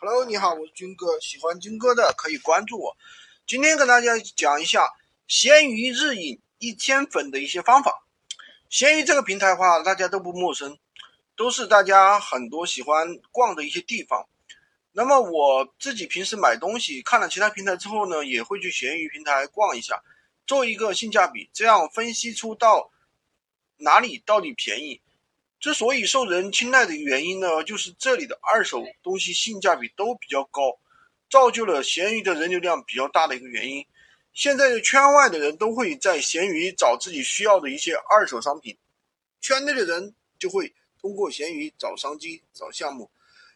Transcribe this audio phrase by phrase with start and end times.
[0.00, 2.96] Hello，你好，我是军哥，喜欢军哥的可以关注我。
[3.48, 4.94] 今天跟大家讲一下
[5.26, 8.06] 闲鱼日引一千粉的一些方法。
[8.70, 10.78] 闲鱼这个平台的话，大家都不陌生，
[11.34, 14.28] 都是大家很多喜欢逛的一些地方。
[14.92, 20.00] 那么我自己平时买东西看了其他平台之后呢，也会去闲鱼平台逛一下，
[20.46, 22.92] 做一个性价比，这样分析出到
[23.78, 25.00] 哪里到底便宜。
[25.60, 30.78] 之所以受人青睐的一个原因呢，就是这里的二手东西性价比都比较高，
[31.28, 33.84] 造就了闲鱼的人流量比较大的一个原因。
[34.32, 38.78] 现在圈外的人都会在闲鱼找自己需要的一些二手商品，
[39.40, 43.10] 圈内的人就会通过闲鱼找商机、找项目。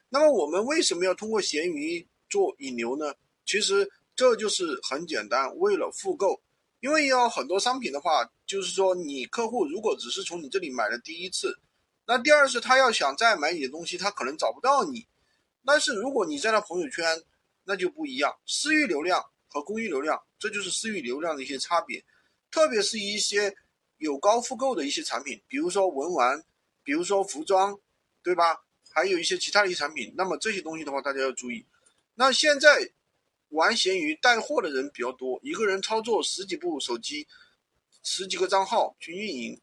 [0.09, 3.15] 那么我们为什么要通过闲鱼做引流呢？
[3.47, 6.43] 其实这就是很简单，为了复购。
[6.81, 11.57] 因为要很多商品的话，就是说你客户如果只是从你这里买了第一次。
[12.05, 15.07] 那第二是，他要想再买你的东西，他可能找不到你。
[15.65, 17.23] 但是如果你在他朋友圈，
[17.65, 18.37] 那就不一样。
[18.45, 22.05] 私域流量和公域流量，这就是私域流量的一些差别。
[22.51, 23.55] 特别是一些
[23.99, 26.45] 有高复购的一些产品，比如说文玩，
[26.83, 27.79] 比如说服装，
[28.23, 28.65] 对吧？
[28.91, 30.13] 还有一些其他的一些产品。
[30.17, 31.65] 那么这些东西的话，大家要注意。
[32.15, 32.91] 那现在
[33.51, 37.29] 玩闲鱼带货的人比较多，一个人操作十几部手机，
[38.03, 39.61] 十几个账号去运营。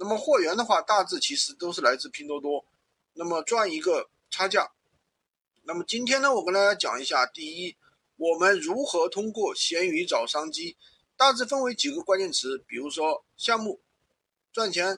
[0.00, 2.64] 那么货源的话，大致其实都是来自拼多多，
[3.14, 4.70] 那么赚一个差价。
[5.64, 7.76] 那么今天呢，我跟大家讲一下，第一，
[8.16, 10.76] 我们如何通过闲鱼找商机，
[11.16, 13.80] 大致分为几个关键词，比如说项目、
[14.52, 14.96] 赚钱、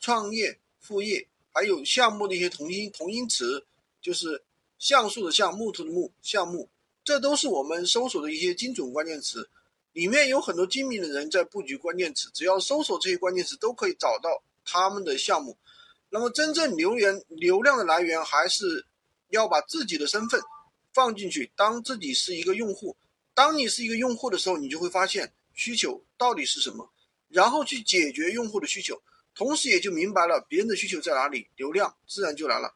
[0.00, 3.66] 创业、副业，还有项目的一些同音同音词，
[4.00, 4.44] 就是
[4.78, 6.70] 像素的像、木头的木、项目，
[7.02, 9.50] 这都是我们搜索的一些精准关键词。
[9.94, 15.56] 里面有很多精明的人在布局关键词，只要搜索这些关键词，都可以找到他们的项目。
[16.10, 18.86] 那么，真正流源流量的来源，还是
[19.28, 20.40] 要把自己的身份
[20.92, 22.96] 放进去，当自己是一个用户。
[23.34, 26.90] 当你是一个用户的时候，你就会发现需求到底是什么，
[27.28, 29.00] 然后去解决用户的需求，
[29.32, 32.74] 同时也就明白了别人的需求在哪里，流量自然就来了。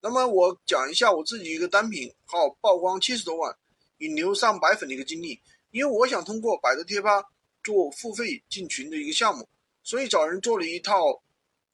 [0.00, 3.56] 那么，我讲一下我自己一个单品号曝光七十多万，
[3.98, 5.40] 引流上百粉的一个经历。
[5.74, 7.24] 因为我想通过百度贴吧
[7.64, 9.48] 做付费进群的一个项目，
[9.82, 11.20] 所以找人做了一套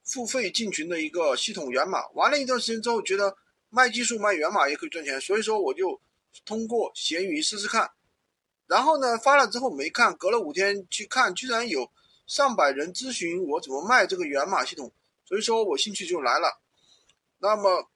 [0.04, 2.08] 付费进群的一个系统源码。
[2.14, 3.36] 玩了一段时间之后，觉得
[3.68, 6.00] 卖技术卖源码也可以赚钱，所以说我就
[6.46, 7.90] 通过闲鱼试试看。
[8.66, 11.90] 然后呢，发了之后没看，隔了五天去看，居然有
[12.26, 14.90] 上百人咨询我怎么卖这个源码系统，
[15.26, 16.58] 所以说我兴趣就来了。
[17.40, 17.90] 那么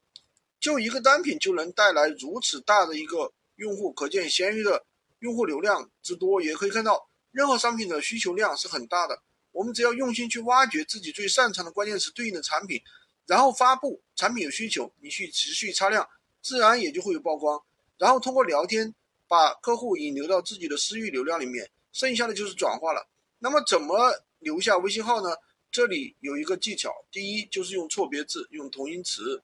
[0.60, 4.84] 就一个单品就能带来如此大的一个用户，可见闲鱼的。
[5.24, 9.22] 用户流量之多，也可以看到任何商品的需求量是很大的。
[9.52, 12.78] 我们只要用心去挖掘自己最擅长的关键词对应的产品，
[13.24, 16.06] 然后发布产品有需求，你去持续擦亮，
[16.42, 17.58] 自然也就会有曝光。
[17.96, 18.94] 然后通过聊天
[19.26, 23.08] 把客户引流到自己的私域流量里面，剩下的就是转化了。
[23.38, 25.34] 那么怎么留下微信号呢？
[25.70, 29.42] 这里有一个技巧，第一就是用错别字，用同音词，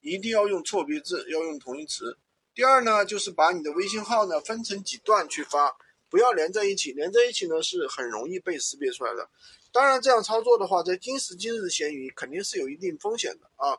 [0.00, 2.18] 一定要用错别字，要用同音词。
[2.60, 5.74] 第二呢，就是把你的微信号呢分成几段去发，
[6.10, 9.30] 不要连在一起，连在一起呢是很容易被识别出来的。
[9.72, 13.78] 当然，这样操作的话，在今时今日的闲鱼肯定是有一定风险的啊。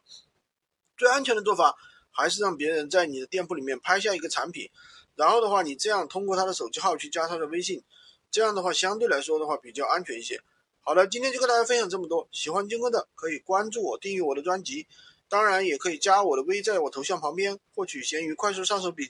[0.97, 1.75] 最安全的做法
[2.09, 4.67] 还是让别人在你的店铺里面拍下一个产品，
[5.13, 7.83] 然后的话，你这样通过他的手机号去加他的微信，
[8.31, 10.41] 这样的话相对来说的话比较安全一些。
[10.79, 14.87] 好的，今天就跟大家分享这么多，喜欢金哥的可以关注我，订阅我的专辑。
[15.31, 19.09] 当然也可以加我的微，在我头像旁边获取闲鱼快速上手笔记。